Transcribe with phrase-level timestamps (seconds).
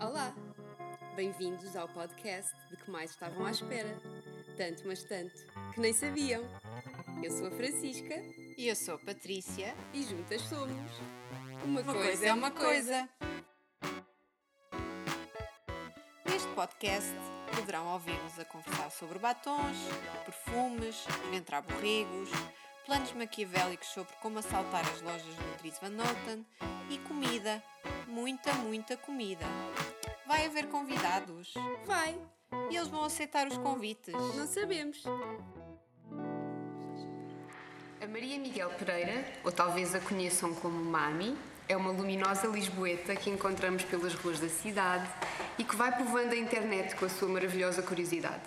[0.00, 0.34] Olá!
[1.16, 3.96] Bem-vindos ao podcast de que mais estavam à espera.
[4.56, 5.34] Tanto, mas tanto,
[5.74, 6.42] que nem sabiam.
[7.22, 8.14] Eu sou a Francisca
[8.58, 9.74] E eu sou a Patrícia.
[9.92, 10.90] e juntas somos.
[11.64, 13.08] Uma, Uma coisa é uma coisa.
[16.26, 17.10] Neste podcast
[17.54, 19.76] poderão ouvir-nos a conversar sobre batons,
[20.24, 22.30] perfumes, ventre borregos,
[22.86, 26.44] planos maquiavélicos sobre como assaltar as lojas do Dries Van Noten
[26.90, 27.62] e comida,
[28.12, 29.44] muita, muita comida.
[30.26, 31.54] Vai haver convidados
[31.86, 32.14] Vai!
[32.70, 34.12] e eles vão aceitar os convites.
[34.12, 35.02] Não sabemos.
[38.00, 41.36] A Maria Miguel Pereira, ou talvez a conheçam como Mami,
[41.68, 45.08] é uma luminosa lisboeta que encontramos pelas ruas da cidade
[45.56, 48.42] e que vai povoando a internet com a sua maravilhosa curiosidade.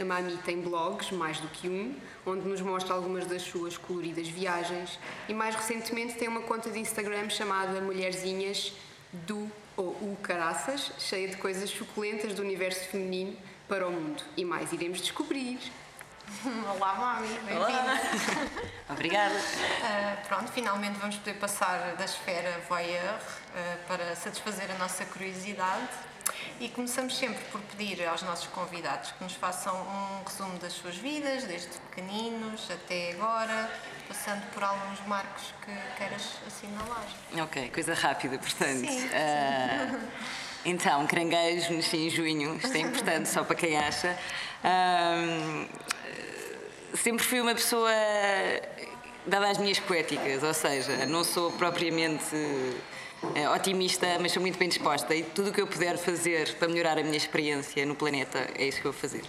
[0.00, 4.28] A Mami tem blogs, mais do que um, onde nos mostra algumas das suas coloridas
[4.28, 8.72] viagens e mais recentemente tem uma conta de Instagram chamada Mulherzinhas
[9.12, 13.36] do ou o Caraças, cheia de coisas suculentas do universo feminino
[13.68, 14.22] para o mundo.
[14.36, 15.58] E mais iremos descobrir.
[16.76, 18.00] Olá, Mami, bem-vinda.
[18.88, 19.34] Obrigada.
[19.82, 23.18] Ah, pronto, finalmente vamos poder passar da esfera voyeur
[23.54, 25.88] ah, para satisfazer a nossa curiosidade.
[26.60, 30.94] E começamos sempre por pedir aos nossos convidados que nos façam um resumo das suas
[30.94, 33.70] vidas, desde pequeninos até agora,
[34.06, 37.06] passando por alguns marcos que queiras assinalar.
[37.42, 38.86] Ok, coisa rápida, portanto.
[38.86, 39.08] Sim.
[39.14, 40.00] ah,
[40.62, 44.14] então, caranguejo, nasci em junho, isto é importante só para quem acha.
[44.62, 45.66] Ahm,
[46.94, 47.90] sempre fui uma pessoa
[49.26, 52.36] dada às minhas poéticas, ou seja, não sou propriamente
[53.34, 56.68] eh, otimista, mas sou muito bem disposta e tudo o que eu puder fazer para
[56.68, 59.22] melhorar a minha experiência no planeta é isso que eu vou fazer.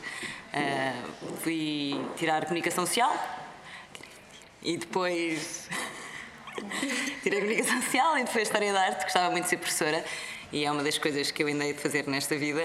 [0.53, 1.03] Ah,
[1.42, 3.14] fui tirar comunicação social
[4.62, 5.69] e depois
[7.23, 10.03] tirei comunicação social e depois história da arte, gostava muito de ser professora
[10.52, 12.64] e é uma das coisas que eu ainda hei de fazer nesta vida.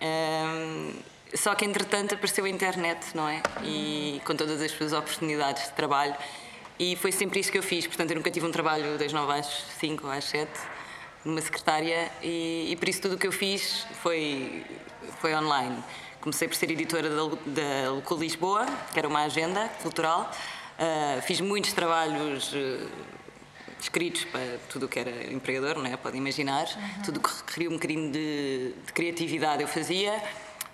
[0.00, 0.92] Ahm,
[1.34, 3.42] só que entretanto apareceu a internet, não é?
[3.62, 6.14] E com todas as suas oportunidades de trabalho.
[6.80, 7.86] E foi sempre isso que eu fiz.
[7.86, 9.46] Portanto, eu nunca tive um trabalho das 9 às
[9.78, 10.50] 5 ou às 7,
[11.26, 14.64] numa secretária, e, e por isso tudo o que eu fiz foi,
[15.20, 15.76] foi online.
[16.22, 18.64] Comecei por ser editora da, da Local Lisboa,
[18.94, 20.30] que era uma agenda cultural.
[20.78, 22.50] Ah, fiz muitos trabalhos.
[22.54, 22.86] eh,
[23.78, 25.96] escritos para tudo o que era empregador, não é?
[25.98, 26.66] Pode imaginar.
[27.04, 30.22] Tudo o que requeria um bocadinho de, de criatividade eu fazia.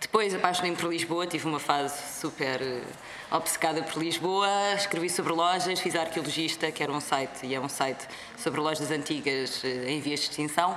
[0.00, 2.82] Depois apaixonei-me por Lisboa, tive uma fase super eh,
[3.30, 4.48] obcecada por Lisboa.
[4.74, 8.06] Escrevi sobre lojas, fiz a Arqueologista, que era um site, e é um site
[8.36, 10.76] sobre lojas antigas eh, em vias de extinção.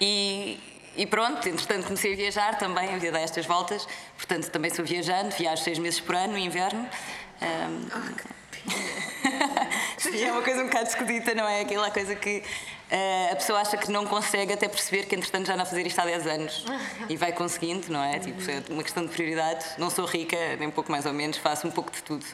[0.00, 0.60] E,
[0.96, 3.86] e pronto, entretanto comecei a viajar também, a dar estas voltas.
[4.16, 6.88] Portanto, também sou viajante, viajo seis meses por ano, no inverno.
[7.42, 7.88] Ahm,
[9.98, 11.60] Sim, é uma coisa um bocado escudita, não é?
[11.60, 12.42] Aquela coisa que
[12.90, 15.86] eh, a pessoa acha que não consegue até perceber que, entretanto, já anda a fazer
[15.86, 16.64] isto há 10 anos
[17.08, 18.18] e vai conseguindo, não é?
[18.18, 19.76] Tipo, é uma questão de prioridades.
[19.78, 22.24] Não sou rica, nem pouco mais ou menos, faço um pouco de tudo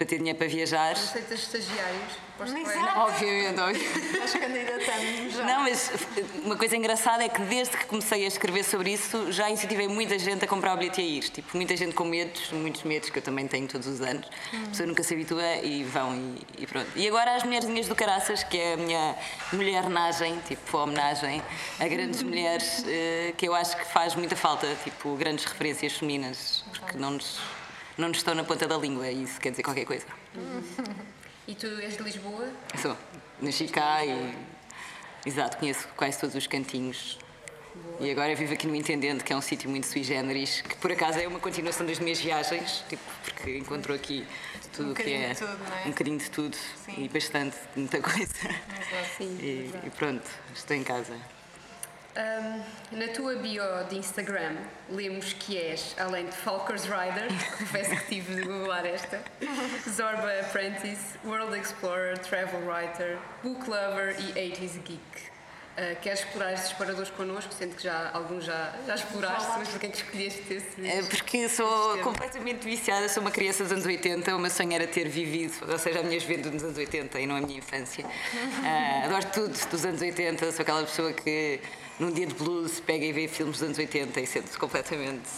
[0.00, 0.92] para ter dinheiro para viajar.
[0.92, 2.30] Aceitas estagiários?
[2.40, 4.18] Obviamente, obviamente.
[4.18, 5.44] Nós candidatamos já.
[5.44, 5.90] Não, mas
[6.42, 10.18] uma coisa engraçada é que desde que comecei a escrever sobre isso já incentivei muita
[10.18, 11.28] gente a comprar o bilhete e a ir.
[11.28, 14.26] Tipo, muita gente com medos, muitos medos que eu também tenho todos os anos.
[14.54, 16.16] A pessoa nunca se habitua e vão
[16.58, 16.88] e, e pronto.
[16.96, 19.14] E agora as Mulherzinhas do Caraças, que é a minha
[19.52, 21.42] mulhernagem, tipo, homenagem
[21.78, 26.64] a grandes mulheres, eh, que eu acho que faz muita falta, tipo, grandes referências femininas,
[26.72, 27.38] porque não nos,
[28.00, 30.06] não nos estão na ponta da língua e isso quer dizer qualquer coisa.
[31.46, 32.48] E tu és de Lisboa?
[32.80, 32.96] Sou.
[33.40, 34.34] Nasci cá e.
[35.26, 37.18] Exato, conheço quase todos os cantinhos.
[38.00, 40.90] E agora vivo aqui no Intendente, que é um sítio muito sui generis, que por
[40.90, 44.26] acaso é uma continuação das minhas viagens, tipo, porque encontro aqui
[44.72, 45.32] tudo Um o que bocadinho é.
[45.32, 45.86] de tudo, é?
[45.86, 47.04] Um bocadinho de tudo Sim.
[47.04, 48.34] e bastante, muita coisa.
[49.16, 49.38] Sim.
[49.40, 51.14] E, e pronto, estou em casa.
[52.16, 54.56] Ahm, na tua bio de Instagram
[54.88, 59.22] lemos que és, além de Falkers Rider, confesso que tive de googlar esta,
[59.88, 65.30] Zorba Apprentice, World Explorer, Travel Writer, Book Lover e 80s Geek.
[65.76, 69.86] Ah, queres explorar estes paradores connosco, sendo que já alguns já, já exploraste, mas porquê
[69.86, 70.86] é que escolheste esse?
[70.86, 74.86] É porque sou completamente viciada, sou uma criança dos anos 80, o meu sonho era
[74.86, 78.04] ter vivido, ou seja, a minha juventude nos anos 80 e não a minha infância.
[78.62, 81.60] Ah, adoro tudo dos anos 80, sou aquela pessoa que
[82.00, 85.28] num dia de blues pega e vê filmes dos anos 80 e sente-se completamente.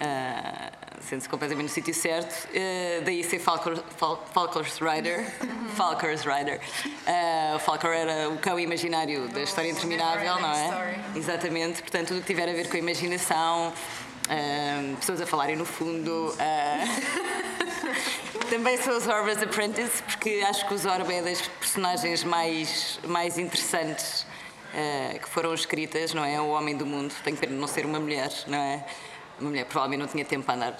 [0.00, 0.70] ah,
[1.00, 5.26] sente-se completamente no sítio certo, Ah, daí ser Falcor, Fal, Falkers Rider.
[5.74, 6.60] Falkers Rider.
[7.06, 11.00] Ah, o Falcor era o cão imaginário da história interminável, não é?
[11.16, 13.72] Exatamente, portanto, tudo o que tiver a ver com a imaginação,
[14.28, 16.34] ah, pessoas a falarem no fundo.
[18.48, 23.38] Também sou o Zorba's Apprentice, porque acho que o Zorba é das personagens mais, mais
[23.38, 24.26] interessantes
[24.74, 26.40] uh, que foram escritas, não é?
[26.40, 28.84] O Homem do Mundo, tenho pena de não ser uma mulher, não é?
[29.38, 30.76] Uma mulher provavelmente não tinha tempo para andar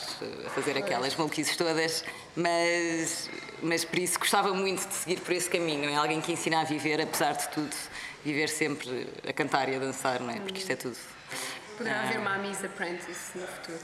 [0.46, 2.04] a fazer aquelas maluquices todas,
[2.36, 3.30] mas,
[3.62, 5.96] mas por isso gostava muito de seguir por esse caminho, não é?
[5.96, 7.74] Alguém que ensina a viver, apesar de tudo,
[8.22, 10.38] viver sempre a cantar e a dançar, não é?
[10.40, 10.96] Porque isto é tudo.
[11.78, 13.78] Poderá haver Mami's Apprentice no futuro.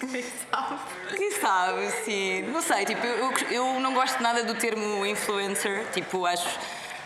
[0.00, 0.80] Quem sabe?
[1.16, 2.42] Quem sabe, sim.
[2.50, 6.58] Não sei, tipo, eu, eu não gosto nada do termo influencer, tipo, acho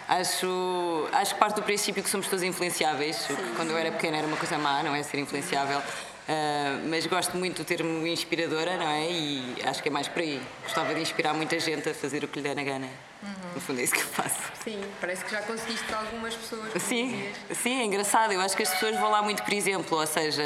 [0.08, 3.16] Acho, acho que parte do princípio que somos todos influenciáveis.
[3.16, 3.36] Sim.
[3.56, 5.02] Quando eu era pequena era uma coisa má, não é?
[5.02, 5.78] Ser influenciável.
[5.78, 9.08] Uh, mas gosto muito do termo inspiradora, não é?
[9.08, 10.40] E acho que é mais por aí.
[10.64, 12.88] Gostava de inspirar muita gente a fazer o que lhe der na gana.
[13.22, 13.54] Uhum.
[13.54, 14.36] No fundo é isso que eu faço.
[14.62, 16.82] Sim, parece que já conseguiste algumas pessoas.
[16.82, 18.32] Sim, sim, é engraçado.
[18.32, 20.42] Eu acho que as pessoas vão lá muito por exemplo, ou seja,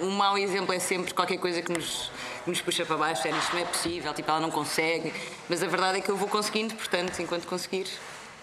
[0.00, 2.10] um mau exemplo é sempre qualquer coisa que nos,
[2.44, 5.12] que nos puxa para baixo, é isto não é possível, tipo, ela não consegue.
[5.48, 7.86] Mas a verdade é que eu vou conseguindo, portanto, enquanto conseguir,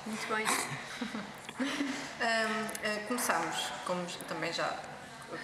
[0.06, 0.46] muito bem.
[1.60, 4.78] um, uh, começamos, como também já,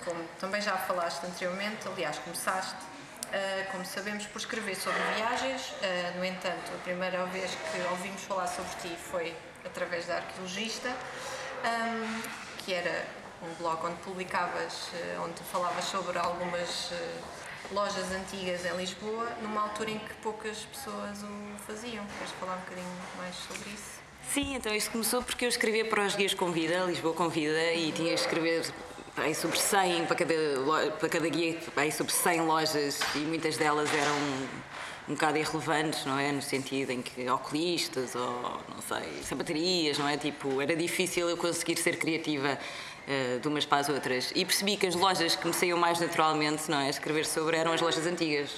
[0.03, 5.69] como também já falaste anteriormente, aliás, começaste, uh, como sabemos, por escrever sobre viagens.
[5.69, 9.35] Uh, no entanto, a primeira vez que ouvimos falar sobre ti foi
[9.65, 12.21] através da arqueologista, um,
[12.59, 13.05] que era
[13.41, 14.89] um blog onde publicavas,
[15.23, 16.91] onde falavas sobre algumas
[17.71, 22.05] lojas antigas em Lisboa, numa altura em que poucas pessoas o faziam.
[22.17, 23.94] Queres falar um bocadinho mais sobre isso?
[24.33, 28.13] Sim, então isto começou porque eu escrevia para os guias Convida, Lisboa Convida, e tinha
[28.13, 28.65] que escrever
[29.17, 30.33] aí sobre 100, para cada,
[30.99, 34.15] para cada guia, aí sobre 100 lojas, e muitas delas eram
[35.07, 36.31] um bocado irrelevantes, não é?
[36.31, 40.17] No sentido em que oculistas ou, não sei, sapatarias, não é?
[40.17, 42.59] Tipo, era difícil eu conseguir ser criativa
[43.07, 44.31] uh, de umas para as outras.
[44.35, 46.89] E percebi que as lojas que me saíam mais naturalmente, não é?
[46.89, 48.51] Escrever sobre eram as lojas antigas.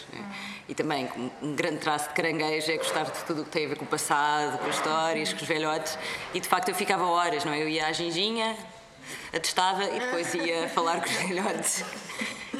[0.68, 1.10] E também,
[1.42, 3.86] um grande traço de caranguejo é gostar de tudo o que tem a ver com
[3.86, 5.98] o passado, com as histórias, com os velhotes.
[6.34, 7.62] E de facto eu ficava horas, não é?
[7.62, 8.56] Eu ia à ginginha,
[9.34, 11.84] atestava e depois ia falar com os velhotes.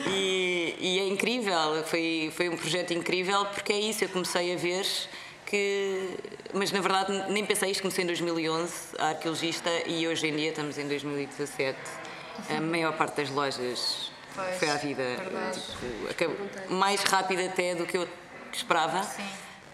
[0.08, 4.58] E, e, é incrível, foi, foi um projeto incrível porque é isso, eu comecei a
[4.58, 4.86] ver
[5.48, 6.18] que.
[6.54, 10.50] Mas na verdade nem pensei isto, comecei em 2011, a arqueologista, e hoje em dia
[10.50, 11.78] estamos em 2017.
[12.50, 15.04] A maior parte das lojas pois, foi à vida
[16.16, 18.08] tipo, mais rápida até do que eu
[18.54, 19.04] esperava.
[19.04, 19.24] Sim.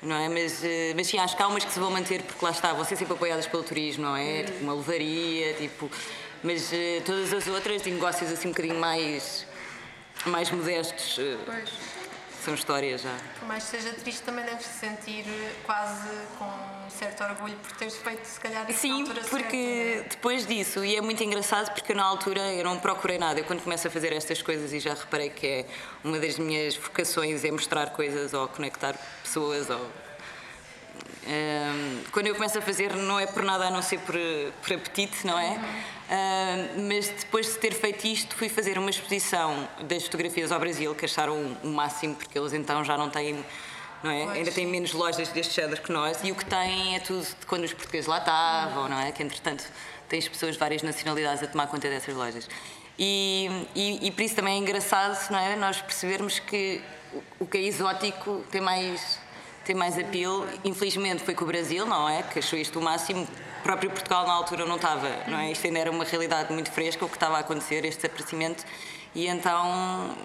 [0.01, 0.27] Não é?
[0.27, 2.73] Mas, eh, mas sim, acho que há umas que se vão manter porque lá está,
[2.73, 4.41] vão ser sempre apoiadas pelo turismo, não é?
[4.41, 4.45] Hum.
[4.45, 5.89] Tipo uma levaria, tipo.
[6.43, 9.47] Mas uh, todas as outras de negócios assim um bocadinho mais,
[10.25, 11.17] mais modestos.
[11.17, 12.02] Uh, pois
[12.43, 13.15] são histórias já.
[13.39, 15.25] Por mais que seja triste, também deves te sentir
[15.65, 20.09] quase com um certo orgulho por teres feito, se calhar, isso Sim, porque certa, é?
[20.09, 23.39] depois disso, e é muito engraçado porque eu, na altura eu não procurei nada.
[23.39, 25.65] Eu, quando começo a fazer estas coisas, e já reparei que é
[26.03, 29.89] uma das minhas vocações é mostrar coisas ou conectar pessoas ou
[31.25, 34.15] um, quando eu começo a fazer não é por nada a não ser por,
[34.61, 35.51] por apetite, não é?
[35.51, 36.87] Uhum.
[36.89, 41.05] mas depois de ter feito isto, fui fazer uma exposição das fotografias ao Brasil, que
[41.05, 43.43] acharam o máximo, porque eles então já não têm.
[44.03, 44.33] Não é?
[44.33, 47.45] Ainda têm menos lojas deste género que nós e o que têm é tudo de
[47.45, 49.13] quando os portugueses lá estavam, não é?
[49.13, 49.63] Que entretanto
[50.09, 52.49] tens pessoas de várias nacionalidades a tomar conta dessas lojas.
[52.99, 55.55] E, e, e por isso também é engraçado não é?
[55.55, 56.81] nós percebermos que
[57.39, 59.22] o que é exótico tem mais
[59.63, 60.47] tem mais apelo.
[60.63, 62.23] Infelizmente foi com o Brasil, não é?
[62.23, 63.27] Que achou isto o máximo.
[63.59, 65.51] O próprio Portugal na altura não estava, não é?
[65.51, 68.65] Isto ainda era uma realidade muito fresca, o que estava a acontecer, este desaparecimento.
[69.15, 70.15] E então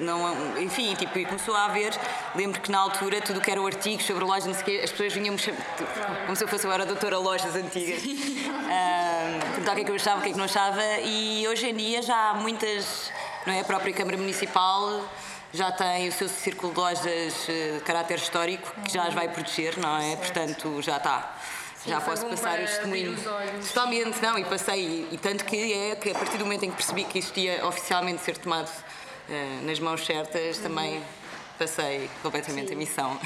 [0.00, 1.92] não, enfim, tipo, e começou a haver,
[2.34, 5.12] lembro que na altura tudo que era artigos sobre lojas, não sei quê, as pessoas
[5.12, 5.56] vinham tipo,
[6.24, 9.90] como se eu fosse agora a doutora lojas antigas, um, perguntar o que é que
[9.90, 13.12] eu achava, o que é que não achava, e hoje em dia já há muitas,
[13.46, 15.04] não é, a própria Câmara Municipal
[15.52, 19.28] já tem o seu círculo de lojas eh, de caráter histórico que já as vai
[19.28, 20.16] proteger, não é?
[20.16, 20.20] Certo.
[20.20, 21.36] Portanto, já está.
[21.76, 23.16] Sim, já posso passar o testemunho.
[23.66, 26.76] Totalmente, não, e passei, e, tanto que é que a partir do momento em que
[26.76, 30.62] percebi que isto ia oficialmente ser tomado uh, nas mãos certas, uhum.
[30.62, 31.02] também
[31.58, 32.74] passei completamente Sim.
[32.74, 33.20] a missão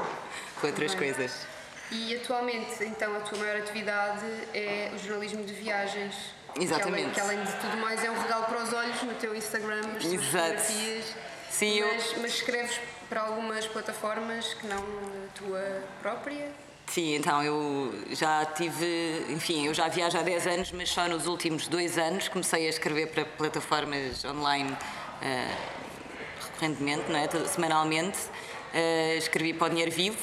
[0.60, 1.12] com outras Bem.
[1.12, 1.46] coisas.
[1.90, 6.14] E atualmente, então, a tua maior atividade é o jornalismo de viagens.
[6.58, 7.12] Exatamente.
[7.12, 9.34] Que além, que além de tudo mais é um regalo para os olhos no teu
[9.34, 11.14] Instagram, as tuas fotografias
[11.50, 12.22] Sim, mas, eu...
[12.22, 16.50] mas escreves para algumas plataformas que não a tua própria?
[16.86, 21.26] Sim, então eu já tive, enfim, eu já viajo há 10 anos, mas só nos
[21.26, 25.56] últimos dois anos comecei a escrever para plataformas online uh,
[26.46, 27.28] recorrentemente, não é?
[27.46, 28.18] semanalmente.
[28.72, 30.18] Uh, escrevi para o Dinheiro Vivo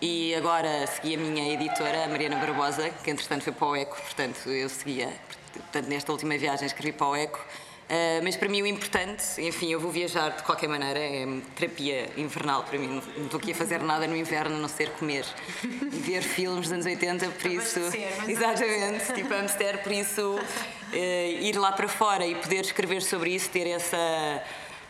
[0.00, 3.96] e agora segui a minha editora, a Mariana Barbosa, que entretanto foi para o ECO,
[3.96, 5.12] portanto eu seguia.
[5.52, 7.38] Portanto, nesta última viagem escrevi para o ECO
[7.84, 12.08] Uh, mas para mim o importante, enfim, eu vou viajar de qualquer maneira, é terapia
[12.16, 13.02] invernal para mim.
[13.16, 15.26] Não estou aqui a fazer nada no inverno a não ser comer
[15.62, 17.80] e ver filmes dos anos 80, por isso.
[18.26, 23.50] Exatamente, tipo Amster, por isso uh, ir lá para fora e poder escrever sobre isso,
[23.50, 24.42] ter essa.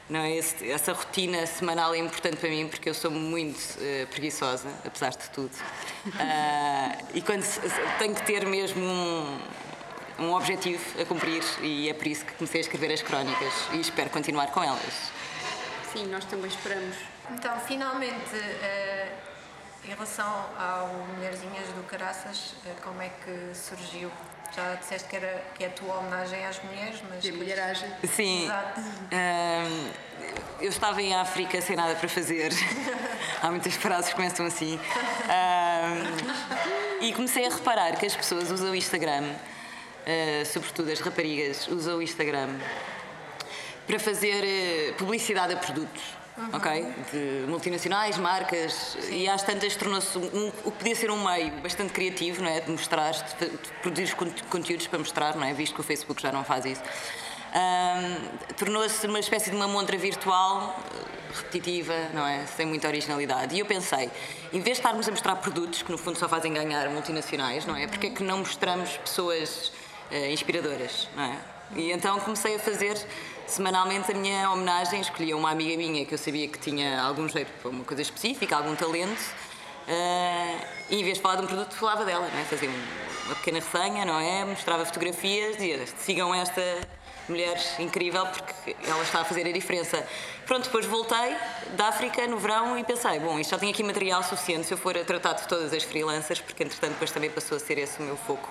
[0.08, 0.36] Não, é?
[0.36, 5.10] esse, essa rotina semanal é importante para mim porque eu sou muito uh, preguiçosa, apesar
[5.10, 5.50] de tudo.
[7.12, 7.42] e quando
[7.98, 9.38] tenho que ter mesmo um,
[10.18, 13.80] um objetivo a cumprir e é por isso que comecei a escrever as crónicas e
[13.80, 15.12] espero continuar com elas.
[15.92, 16.96] Sim, nós também esperamos.
[17.30, 19.12] Então, finalmente, uh,
[19.84, 24.10] em relação ao Mulherzinhas do Caraças, uh, como é que surgiu?
[24.54, 27.24] Já disseste que, era, que é a tua homenagem às mulheres, mas.
[27.24, 27.90] E a mulheragem.
[28.06, 28.44] Sim.
[28.44, 28.80] Exato.
[28.80, 29.92] Uh,
[30.60, 32.52] eu estava em África sem nada para fazer.
[33.42, 34.78] Há muitas frases que começam assim.
[37.00, 39.34] e comecei a reparar que as pessoas usam o Instagram
[40.06, 42.48] uh, sobretudo as raparigas, usam o Instagram
[43.86, 46.02] para fazer uh, publicidade a produtos.
[46.36, 46.48] Uhum.
[46.52, 46.94] Ok?
[47.12, 49.18] De multinacionais, marcas, Sim.
[49.18, 52.60] e às tantas tornou-se um, o que podia ser um meio bastante criativo, não é?
[52.60, 54.16] De mostrar, de, de produzir
[54.50, 55.54] conteúdos para mostrar, não é?
[55.54, 56.82] Visto que o Facebook já não faz isso.
[57.54, 60.76] Um, tornou-se uma espécie de uma montra virtual
[61.36, 62.44] repetitiva, não é?
[62.46, 63.54] Sem muita originalidade.
[63.54, 64.10] E eu pensei,
[64.52, 67.76] em vez de estarmos a mostrar produtos que no fundo só fazem ganhar multinacionais, não
[67.76, 67.86] é?
[67.86, 69.70] Porque é que não mostramos pessoas
[70.10, 71.38] uh, inspiradoras, não é?
[71.76, 72.96] E então comecei a fazer
[73.46, 77.50] semanalmente a minha homenagem, escolhia uma amiga minha que eu sabia que tinha algum jeito
[77.60, 79.20] para uma coisa específica, algum talento,
[79.88, 82.44] uh, e em vez de falar de um produto, falava dela, não é?
[82.44, 82.70] Fazia
[83.26, 84.44] uma pequena resenha, não é?
[84.44, 86.62] Mostrava fotografias, dizia, sigam esta
[87.28, 90.06] mulher incrível porque ela está a fazer a diferença.
[90.46, 91.36] Pronto, depois voltei
[91.76, 94.78] da África no verão e pensei, bom, isto já tem aqui material suficiente se eu
[94.78, 97.98] for a tratar de todas as freelancers, porque entretanto depois também passou a ser esse
[98.00, 98.48] o meu foco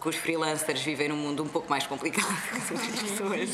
[0.00, 2.24] porque os freelancers vivem num mundo um pouco mais complicado
[2.66, 3.50] que as pessoas,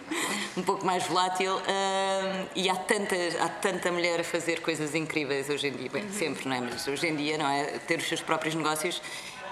[0.56, 5.50] um pouco mais volátil, uh, e há tanta, há tanta mulher a fazer coisas incríveis
[5.50, 6.12] hoje em dia, bem, uhum.
[6.12, 6.60] sempre, não é?
[6.60, 7.64] Mas hoje em dia, não é?
[7.86, 9.02] Ter os seus próprios negócios.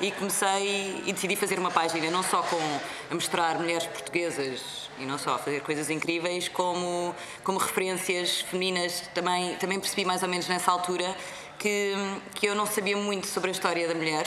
[0.00, 2.56] E comecei e decidi fazer uma página não só com
[3.10, 9.02] a mostrar mulheres portuguesas e não só a fazer coisas incríveis, como, como referências femininas.
[9.12, 11.14] Também, também percebi mais ou menos nessa altura
[11.58, 11.92] que,
[12.34, 14.26] que eu não sabia muito sobre a história da mulher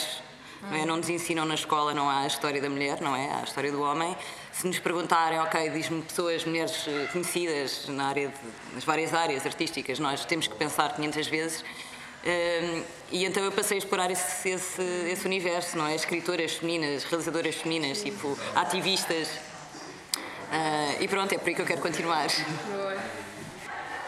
[0.70, 0.86] não, é?
[0.86, 3.30] não nos ensinam na escola, não há a história da mulher, não é?
[3.32, 4.16] Há a história do homem.
[4.52, 9.46] Se nos perguntarem, ok, diz-me pessoas, mulheres eh, conhecidas na área de, nas várias áreas
[9.46, 11.62] artísticas, nós temos que pensar 500 vezes.
[11.62, 15.96] Um, ehm, e então eu passei a explorar esse, esse, esse, universo, não é?
[15.96, 19.28] Escritoras femininas, realizadoras femininas, tipo, ativistas.
[19.28, 22.28] Uh, e pronto, é por aí que eu quero continuar.
[22.68, 22.98] Boa.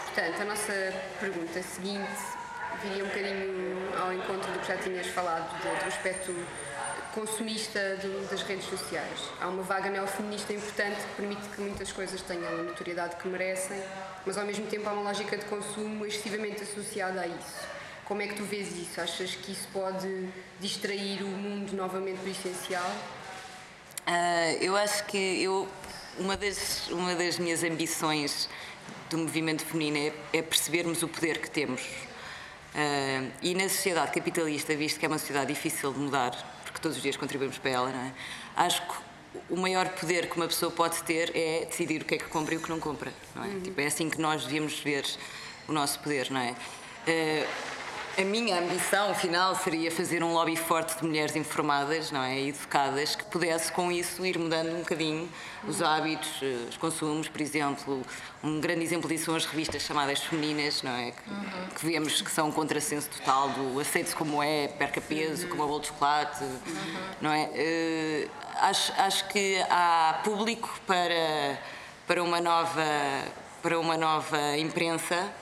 [0.05, 2.44] Portanto, a nossa pergunta seguinte
[2.84, 6.34] viria um bocadinho ao encontro do que já tinhas falado, do, do aspecto
[7.13, 9.20] consumista do, das redes sociais.
[9.39, 13.82] Há uma vaga neofeminista importante que permite que muitas coisas tenham a notoriedade que merecem,
[14.25, 17.75] mas ao mesmo tempo há uma lógica de consumo excessivamente associada a isso.
[18.03, 19.00] Como é que tu vês isso?
[19.00, 20.29] Achas que isso pode
[20.60, 22.91] distrair o mundo novamente do essencial?
[24.05, 25.67] Uh, eu acho que eu,
[26.20, 28.48] uma, das, uma das minhas ambições
[29.10, 31.82] do movimento feminino é, é percebermos o poder que temos
[32.75, 36.32] Uh, e na sociedade capitalista, visto que é uma sociedade difícil de mudar,
[36.65, 38.12] porque todos os dias contribuímos para ela, é?
[38.58, 38.96] acho que
[39.50, 42.53] o maior poder que uma pessoa pode ter é decidir o que é que compra
[42.53, 43.13] e o que não compra.
[43.34, 43.48] Não é?
[43.48, 43.62] Uhum.
[43.62, 45.05] Tipo, é assim que nós devíamos ver
[45.70, 46.51] o nosso poder, não é?
[46.51, 47.48] Uh,
[48.17, 53.15] a minha ambição final seria fazer um lobby forte de mulheres informadas, não é, educadas,
[53.15, 55.29] que pudesse com isso ir mudando um bocadinho
[55.67, 58.01] os hábitos, eh, os consumos, por exemplo.
[58.43, 61.67] Um grande exemplo disso são as revistas chamadas femininas, não é, que, uhum.
[61.75, 65.67] que vemos que são um contrassenso total do aceito como é, perca peso, como a
[65.67, 66.91] bolo de chocolate, uhum.
[67.22, 67.50] não é?
[67.50, 68.29] Uh,
[68.62, 71.60] acho, acho que há público para
[72.07, 72.84] para uma nova
[73.62, 75.34] para uma nova imprensa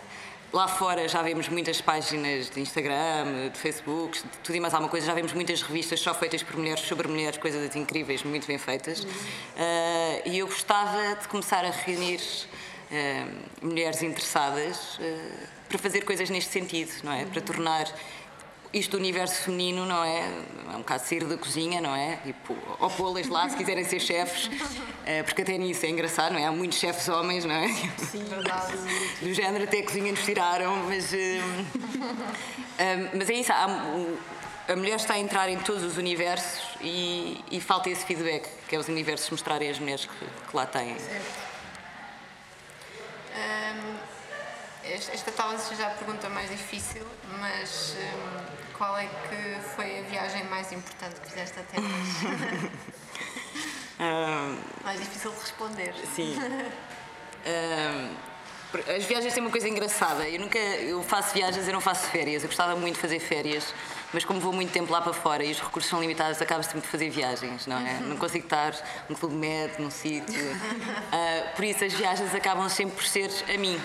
[0.54, 4.88] Lá fora já vemos muitas páginas de Instagram, de Facebook, de tudo e mais alguma
[4.88, 5.08] coisa.
[5.08, 9.04] Já vemos muitas revistas só feitas por mulheres, sobre mulheres, coisas incríveis, muito bem feitas.
[9.04, 9.10] Uhum.
[9.10, 16.30] Uh, e eu gostava de começar a reunir uh, mulheres interessadas uh, para fazer coisas
[16.30, 17.24] neste sentido, não é?
[17.24, 17.30] Uhum.
[17.32, 17.86] Para tornar
[18.74, 20.22] isto do universo feminino, não é?
[20.72, 22.18] É um bocado sair da cozinha, não é?
[22.18, 24.50] Tipo, ou pô-las lá se quiserem ser chefes,
[25.06, 26.46] eh, porque até nisso é engraçado, não é?
[26.46, 27.68] Há muitos chefes homens, não é?
[27.98, 28.74] Sim, verdade.
[29.22, 31.14] Do género até a cozinha nos tiraram, mas.
[31.14, 37.44] Eh, um, mas é isso, a mulher está a entrar em todos os universos e,
[37.52, 40.98] e, falta esse feedback, que é os universos mostrarem as mulheres que, que lá têm.
[40.98, 41.54] Certo.
[43.36, 43.98] Um,
[44.86, 47.06] esta talvez seja a pergunta mais difícil,
[47.40, 47.96] mas
[48.78, 52.72] qual é que foi a viagem mais importante que fizeste até hoje?
[54.00, 55.94] Ah, Mais difícil de responder.
[56.16, 56.36] Sim.
[57.46, 58.10] Ahm,
[58.98, 60.28] as viagens têm uma coisa engraçada.
[60.28, 62.42] Eu nunca eu faço viagens, eu não faço férias.
[62.42, 63.74] Eu gostava muito de fazer férias,
[64.12, 66.82] mas como vou muito tempo lá para fora e os recursos são limitados, acabo sempre
[66.82, 68.00] de fazer viagens, não é?
[68.02, 68.74] Não consigo estar
[69.08, 70.42] num clube med, num sítio.
[71.14, 73.80] Ah, por isso as viagens acabam sempre por ser a mim.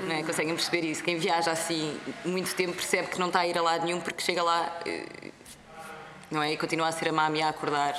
[0.00, 0.22] Não é?
[0.22, 1.02] Conseguem perceber isso?
[1.02, 4.22] Quem viaja assim muito tempo percebe que não está a ir a lado nenhum porque
[4.22, 5.04] chega lá eh,
[6.30, 6.52] não é?
[6.52, 7.94] E continua a ser a mami a acordar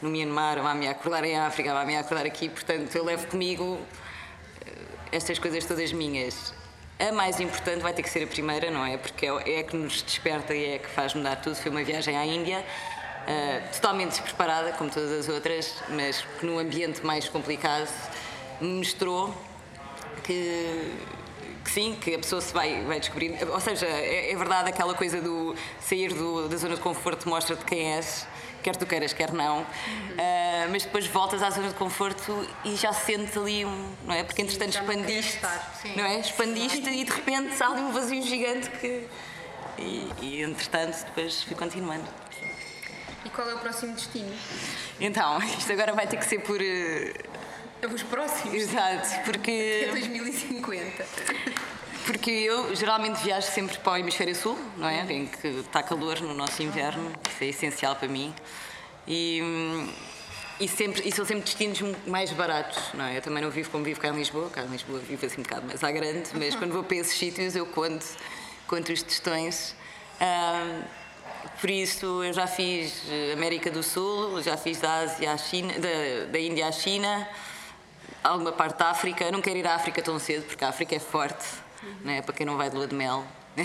[0.00, 3.04] no Myanmar, a mami a acordar em África, a mami a acordar aqui, portanto eu
[3.04, 3.78] levo comigo
[4.66, 4.70] eh,
[5.12, 6.54] estas coisas todas minhas.
[6.98, 8.96] A mais importante vai ter que ser a primeira, não é?
[8.96, 11.56] Porque é é a que nos desperta e é a que faz mudar tudo.
[11.56, 12.64] Foi uma viagem à Índia,
[13.26, 17.88] eh, totalmente despreparada, como todas as outras, mas que num ambiente mais complicado
[18.60, 19.34] me mostrou
[20.22, 20.92] que,
[21.64, 23.36] que sim, que a pessoa se vai, vai descobrir.
[23.50, 27.64] Ou seja, é, é verdade aquela coisa do sair do- da zona de conforto mostra-te
[27.64, 28.26] quem és,
[28.62, 29.66] quer tu queiras, quer não.
[30.18, 33.92] Ah, mas depois voltas à zona de conforto e já sentes ali um.
[34.04, 34.22] Não é?
[34.24, 35.36] Porque entretanto não queres expandiste.
[35.36, 35.92] estar, sim.
[35.96, 36.20] Não é?
[36.20, 39.06] Expandiste e de repente há ali um vazio gigante que.
[39.78, 42.04] E, e entretanto depois fui continuando.
[43.24, 44.32] E qual é o próximo destino?
[45.00, 46.60] Então, isto agora vai ter que ser por.
[46.60, 47.12] eh,
[47.92, 48.54] Os próximos?
[48.54, 49.86] Exato, porque.
[49.88, 51.06] Até 2050.
[52.06, 55.10] Porque eu geralmente viajo sempre para o hemisfério sul, não é?
[55.10, 58.34] Em que está calor no nosso inverno, isso é essencial para mim.
[59.08, 59.40] E,
[60.60, 63.16] e, sempre, e são sempre destinos mais baratos, não é?
[63.16, 65.44] Eu também não vivo como vivo cá em Lisboa, cá em Lisboa vivo assim um
[65.44, 68.04] bocado mais à grande, mas quando vou para esses sítios eu conto,
[68.66, 69.74] conto os tostões.
[70.20, 70.82] Hum,
[71.58, 75.72] por isso eu já fiz eh, América do Sul, já fiz da Ásia à China,
[75.78, 77.26] da, da Índia à China,
[78.22, 79.24] alguma parte da África.
[79.24, 81.63] Eu não quero ir à África tão cedo, porque a África é forte,
[82.04, 82.22] né?
[82.22, 83.24] para quem não vai de lua de mel.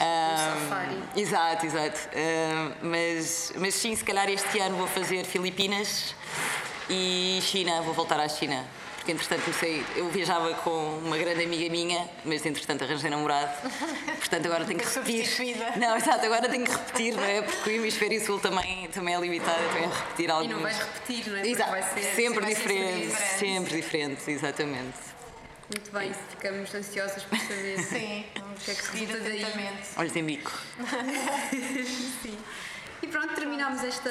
[0.00, 1.02] Ah, safari.
[1.16, 2.00] Exato, exato.
[2.14, 6.14] Ah, mas, mas sim, se calhar este ano vou fazer Filipinas
[6.88, 8.64] e China, vou voltar à China.
[8.96, 13.50] Porque entretanto comecei, eu viajava com uma grande amiga minha, mas entretanto arranjei namorado.
[14.18, 15.56] Portanto agora tenho que Fica repetir.
[15.78, 17.40] Não, exato, agora tenho que repetir, não é?
[17.42, 20.50] Porque o hemisfério sul também, também é limitado, eu tenho que repetir alguns.
[20.50, 21.48] E não vais repetir, não é?
[21.48, 23.38] Exato, vai ser- sempre diferente, diferente.
[23.38, 24.98] sempre diferente, exatamente.
[25.74, 27.78] Muito bem, ficamos ansiosas por saber.
[27.84, 29.42] Sim, vamos O que é que seguir resulta daí?
[29.44, 29.88] atentamente.
[29.96, 30.52] Olhos em bico.
[32.22, 32.38] Sim.
[33.02, 34.10] E pronto, terminamos esta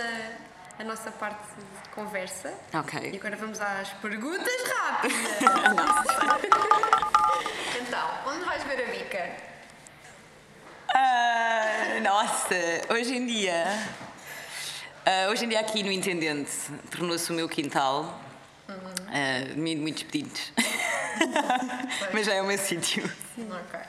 [0.80, 2.54] a nossa parte de conversa.
[2.74, 3.16] E Ok.
[3.20, 5.18] agora vamos às perguntas rápidas.
[7.80, 9.32] Então, onde vais ver a bica?
[10.94, 12.56] Ah, nossa,
[12.90, 13.64] hoje em dia.
[15.06, 16.52] ah, hoje em dia aqui no Intendente
[16.92, 18.20] tornou-se o meu quintal.
[19.08, 20.52] Ah, de mim de muitos pedidos.
[22.14, 23.04] Mas já é o meu sítio.
[23.38, 23.80] Ok.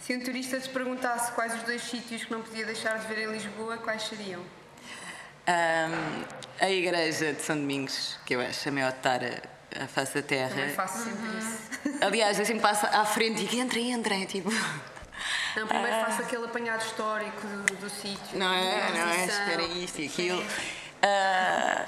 [0.00, 3.26] Se um turista te perguntasse quais os dois sítios que não podia deixar de ver
[3.26, 4.42] em Lisboa, quais seriam?
[5.46, 5.88] Ah,
[6.60, 9.42] a igreja de São Domingos, que eu acho a maior tara
[9.80, 10.50] à face da terra.
[10.50, 11.38] Também faço sempre Uhum.
[11.38, 11.98] isso.
[12.04, 14.50] Aliás, eu sempre passo à frente e digo, entrem, entrem, tipo.
[15.56, 18.38] Não, primeiro faço aquele apanhado histórico do, do sítio.
[18.38, 18.90] Não é?
[18.90, 19.14] Não é?
[19.14, 19.44] posição.
[19.44, 20.44] Espera isto e aquilo.
[21.02, 21.84] Ah,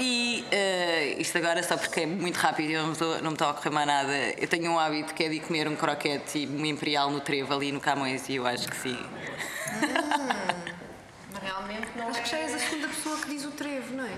[0.00, 3.34] e ah, isto agora só porque é muito rápido e eu não, estou- não me
[3.34, 4.12] está a ocorrer mais nada.
[4.38, 7.52] Eu tenho um hábito que é de comer um croquete e uma imperial no trevo
[7.54, 8.98] ali no Camões e eu acho que sim.
[11.42, 12.22] Realmente não Acho é...
[12.22, 14.12] que já és a segunda pessoa que diz o trevo, não é?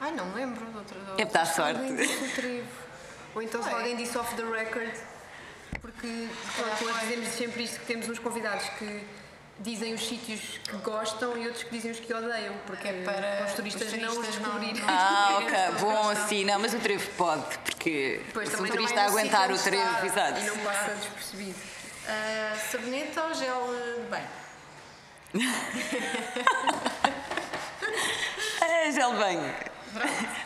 [0.00, 0.96] Ai, não me lembro de outro...
[1.18, 1.80] É para dar sorte.
[1.80, 2.68] o trevo.
[3.34, 3.74] Ou então se Ué.
[3.74, 4.92] alguém disse off the record,
[5.80, 9.02] porque pronto, nós dizemos sempre isto que temos uns convidados que
[9.60, 13.44] dizem os sítios que gostam e outros que dizem os que odeiam, porque é para
[13.46, 14.82] os turistas, os não os turistas não- descobrirem.
[14.88, 15.80] Ah, Descobrirem ok.
[15.80, 16.28] Bom, que gostam.
[16.28, 19.58] sim, não, mas o trevo pode, porque Pois, se também turista é um aguentar o
[19.58, 20.06] trevo, está.
[20.06, 20.40] exato.
[20.40, 21.58] E não passa despercebido.
[22.08, 23.66] Ah, sabonete ou gel
[24.00, 24.28] de banho?
[28.60, 29.54] É, gel de banho.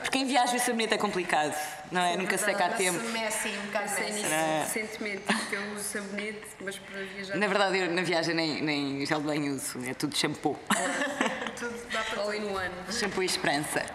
[0.01, 1.55] Porque em viagem o sabonete é complicado,
[1.91, 2.17] não é?
[2.17, 2.99] Nunca seca a tempo.
[3.11, 4.13] Messy, um bocado messy.
[4.13, 4.63] nisso É.
[4.63, 9.07] recentemente, porque eu uso sabonete, mas para viajar Na verdade, eu na viagem nem, nem
[9.07, 10.59] gel de banho uso, é tudo shampoo.
[11.59, 12.71] Tudo dá para all in one.
[12.91, 13.85] shampoo e esperança.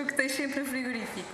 [0.00, 1.28] O que tens sempre a frigorífico.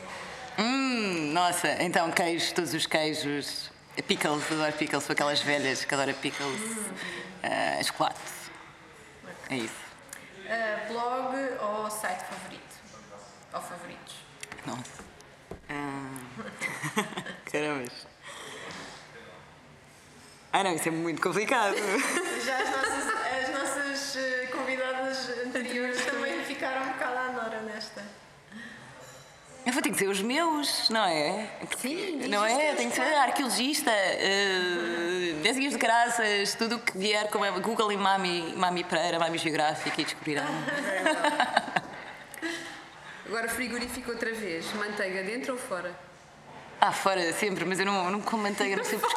[0.59, 3.71] Hum, nossa, então queijos, todos os queijos.
[4.07, 6.61] Pickles, adoro pickles, sou aquelas velhas que adoram pickles.
[7.43, 8.19] Ah, chocolate.
[9.51, 9.88] É isso.
[10.50, 12.76] Ah, blog ou site favorito?
[13.52, 14.14] Ou favoritos?
[14.66, 15.04] Nossa.
[15.68, 16.18] Ah.
[17.50, 17.90] Caramba.
[20.52, 21.74] Ah não, isso é muito complicado.
[22.44, 23.06] Já as nossas,
[23.42, 28.02] as nossas eh, convidadas anteriores também ficaram um bocado à nora nesta.
[29.66, 31.46] Eu vou ter que dizer os meus, não é?
[31.61, 32.74] Porque, Sim, Não é?
[32.74, 34.97] Tem que ser arqueologista, uh,
[35.48, 39.18] 10 guias de graças, tudo o que vier, como é Google e Mami, Mami Pereira,
[39.18, 40.44] Mami Geográfica e descobrirão.
[43.24, 44.70] Agora frigorífico outra vez.
[44.74, 45.98] Manteiga dentro ou fora?
[46.78, 49.16] Ah, fora sempre, mas eu não, não como manteiga, não sei porquê.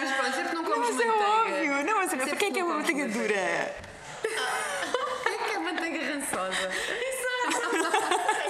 [0.00, 1.24] Mas pronto, sempre não comes Mas é manteiga.
[1.24, 3.76] óbvio, não, mas porquê é que é não uma manteiga dura?
[5.22, 6.66] Porquê é que é manteiga rançosa?
[6.66, 6.68] É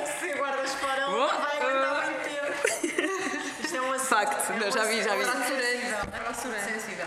[0.00, 2.56] que se guardas fora, ela não vai aguentar muito tempo.
[3.62, 4.07] Isto é um assunto.
[4.18, 5.22] Facto, é já vi, já vi.
[5.22, 7.06] assunto Sensível.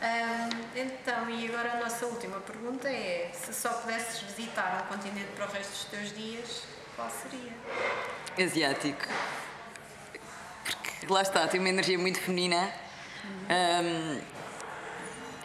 [0.00, 5.32] Ahm, então, e agora a nossa última pergunta é: se só pudesses visitar um continente
[5.34, 6.62] para o resto dos teus dias,
[6.94, 7.52] qual seria?
[8.46, 9.04] Asiático.
[10.64, 12.72] Porque lá está, tem uma energia muito feminina.
[13.24, 14.20] Hum,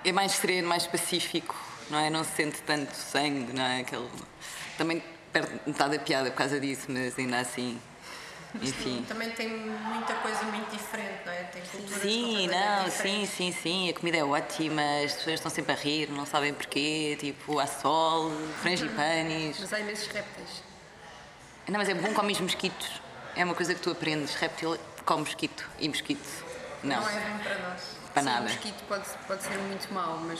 [0.05, 1.55] é mais sereno, mais pacífico,
[1.89, 2.11] não é?
[2.11, 3.79] Não se sente tanto sangue, não é?
[3.79, 4.07] Aquele...
[4.77, 7.81] Também perde metade da piada por causa disso, mas ainda assim.
[8.61, 9.05] Enfim.
[9.07, 11.43] Também tem muita coisa muito diferente, não é?
[11.43, 13.29] Tem culturas Sim, não, sim, diferentes.
[13.29, 13.89] sim, sim.
[13.89, 17.15] A comida é ótima, as pessoas estão sempre a rir, não sabem porquê.
[17.19, 18.31] Tipo, há sol,
[18.61, 19.57] frangipanis.
[19.59, 20.63] Mas há imensos répteis.
[21.67, 22.89] Não, mas é bom comes mosquitos.
[23.35, 24.33] É uma coisa que tu aprendes.
[24.33, 26.27] Réptil come mosquito e mosquito.
[26.83, 27.81] Não, Não é bom para nós.
[28.13, 28.39] para Sim, nada.
[28.39, 30.39] O mosquito pode, pode ser muito mau, mas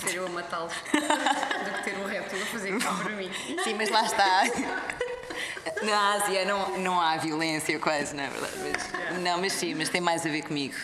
[0.00, 3.30] ser eu a matá-los do que ter um réptil a fazer isso para mim.
[3.64, 4.42] Sim, mas lá está.
[5.82, 8.54] Na Ásia não, não há violência quase, não é verdade?
[9.12, 10.74] Mas- não, mas sim, mas tem mais a ver comigo.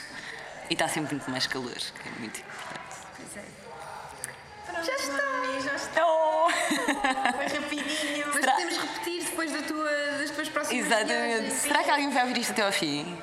[0.68, 2.96] E está sempre muito mais calor, que é muito importante.
[3.16, 4.82] Pois é.
[4.84, 5.60] Já está!
[5.64, 6.06] Já está!
[6.06, 6.48] Oh!
[6.50, 8.26] Foi rapidinho!
[8.34, 11.12] Mas podemos repetir depois da tua, das tuas próximas Exatamente.
[11.40, 11.52] viagens.
[11.54, 13.18] Será que alguém vai ouvir isto até ao fim?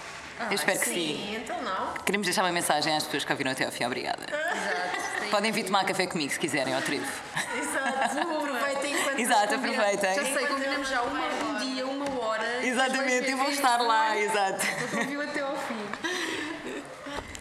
[0.50, 0.94] Eu espero que sim.
[0.94, 1.94] Sim, então não.
[2.06, 3.86] Queremos deixar uma mensagem às pessoas que ouviram até ao fim.
[3.86, 4.24] Obrigada.
[4.26, 5.20] Exato.
[5.20, 7.06] tem- Podem vir tomar café comigo se quiserem, ao trevo.
[7.58, 8.53] Exato.
[9.18, 10.16] Exato, nos aproveitem.
[10.16, 12.66] Já sei, combinamos já uma, um dia, uma hora.
[12.66, 14.66] Exatamente, eu vou estar lá, exato.
[14.98, 15.86] Ouviu até ao fim.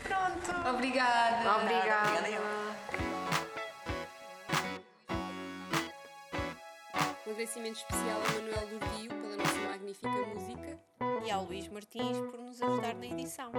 [0.02, 0.68] Pronto.
[0.68, 1.56] Obrigada.
[1.56, 2.62] Obrigada.
[7.26, 10.78] Um agradecimento especial a Manuel Durdio pela nossa magnífica música.
[11.24, 13.52] E ao Luís Martins por nos ajudar na edição.